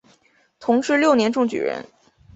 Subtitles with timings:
[0.59, 1.85] 同治六年中举人。